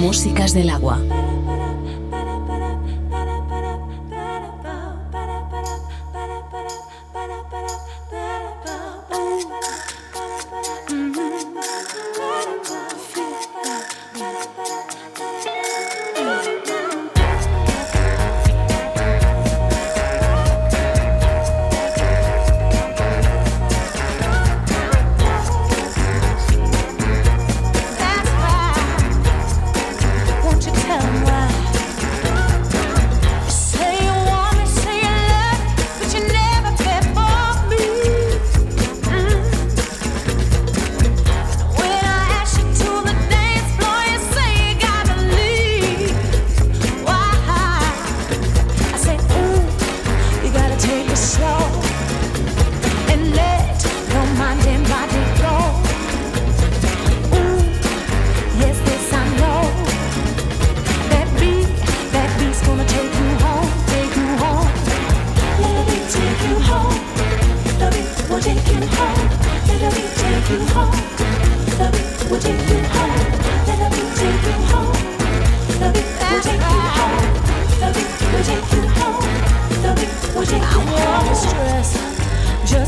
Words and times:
Músicas 0.00 0.52
del 0.52 0.68
agua. 0.68 1.21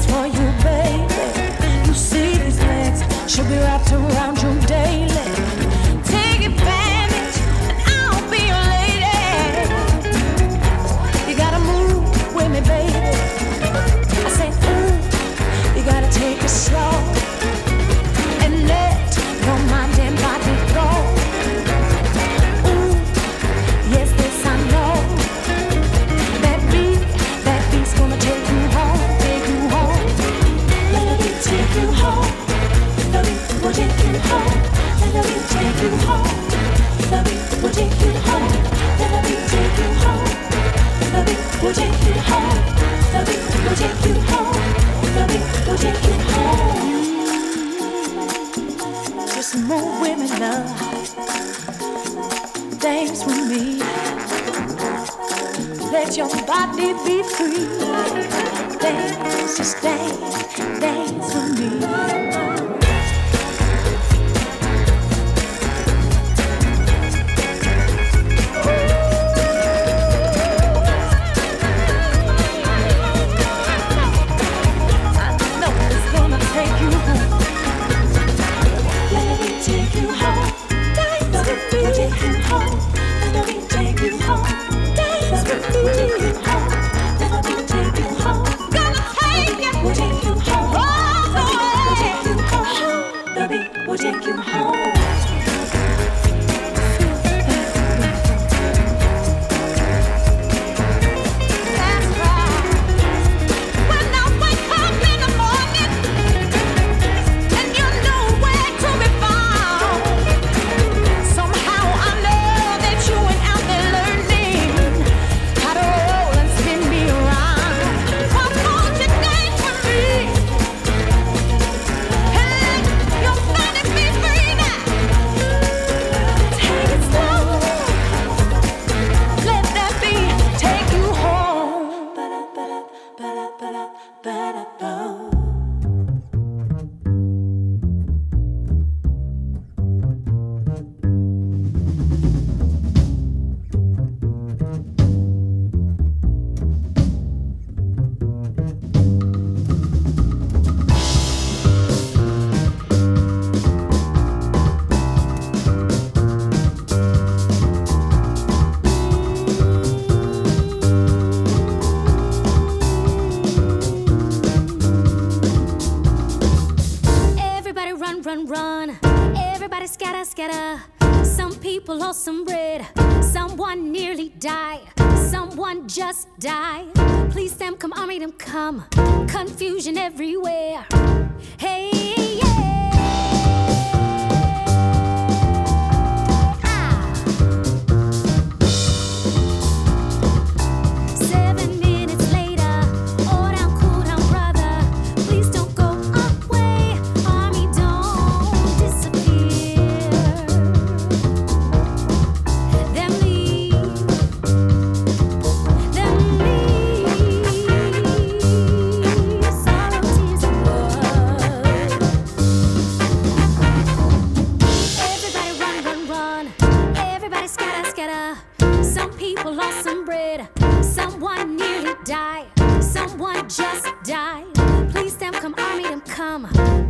for 0.06 0.26
you, 0.26 0.52
baby. 0.62 0.73
Your 56.16 56.28
body 56.46 56.92
be 57.04 57.22
free. 57.24 57.73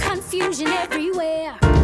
confusion 0.09 0.69
everywhere. 0.69 1.84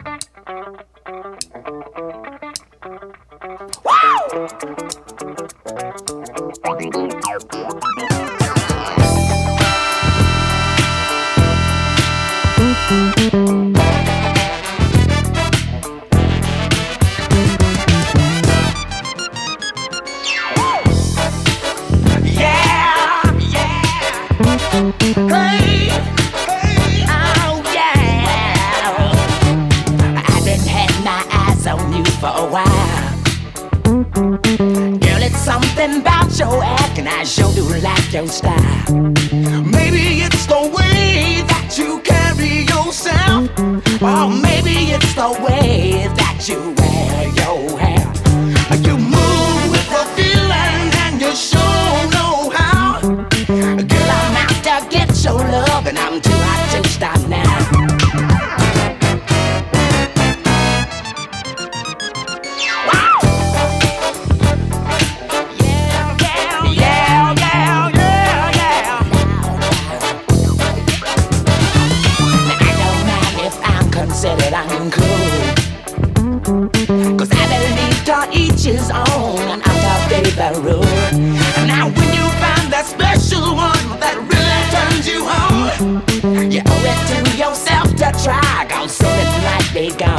they 89.73 89.89
go. 89.89 90.15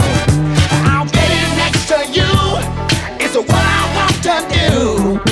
I'll 0.88 1.04
be 1.04 1.28
next 1.56 1.86
to 1.88 1.98
you. 2.10 2.24
It's 3.20 3.36
what 3.36 3.50
I 3.50 3.82
want 3.96 4.22
to 4.22 5.26
do. 5.26 5.31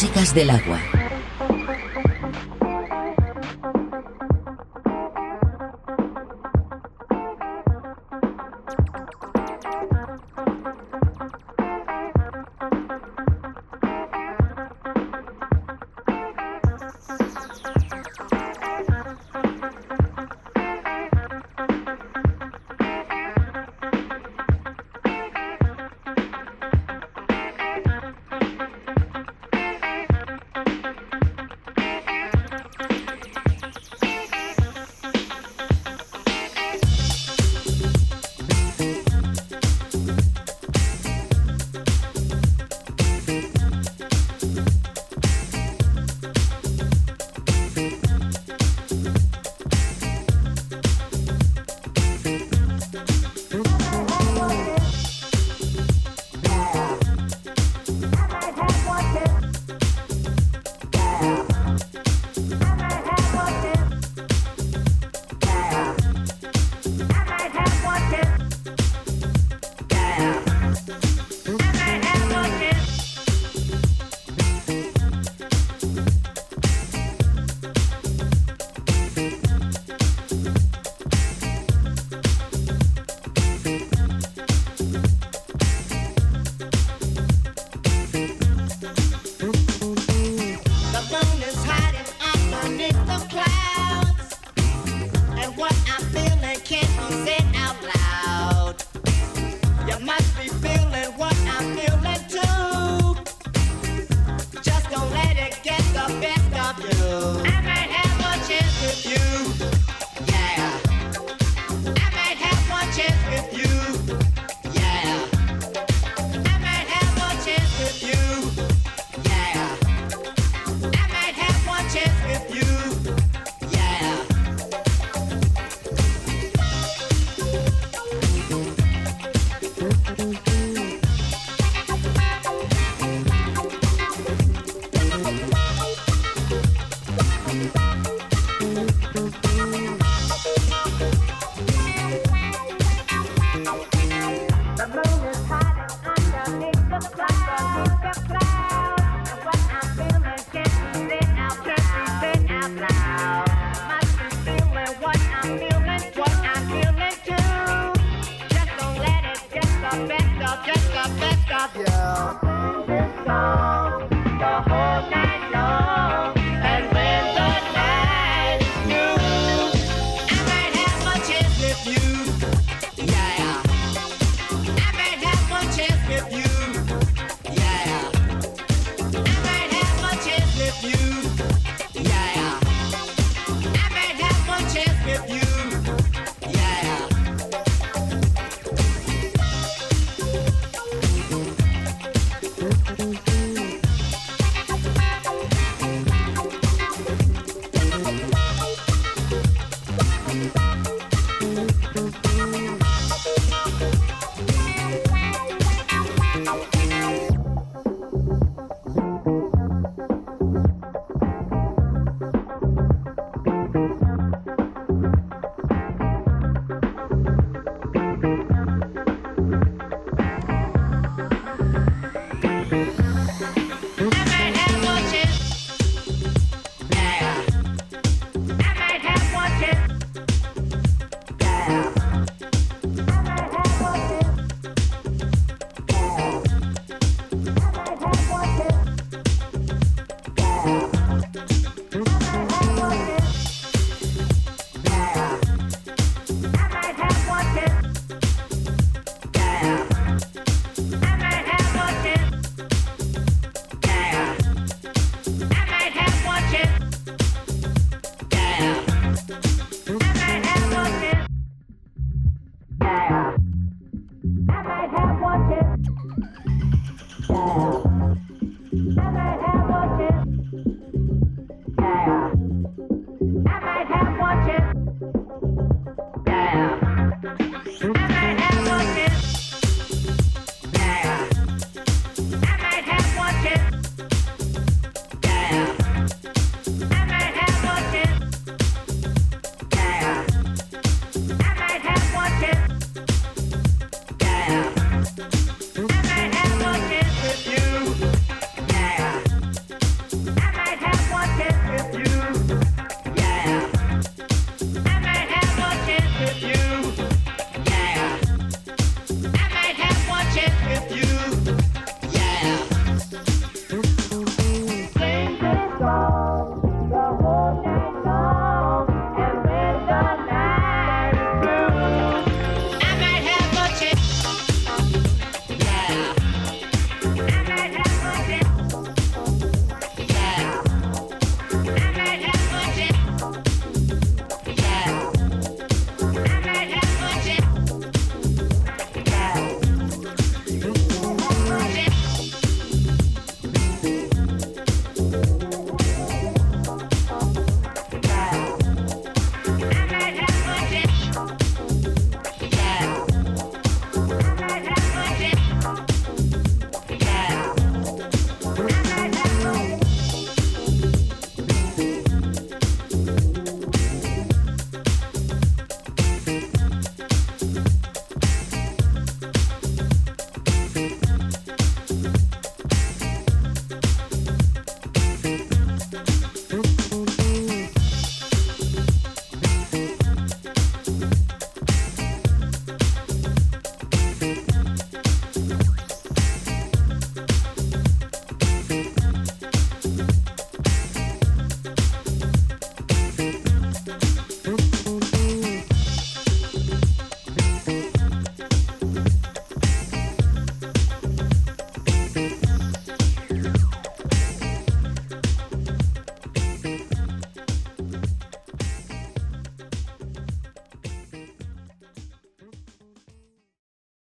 Músicas 0.00 0.32
del 0.32 0.48
agua. 0.48 0.99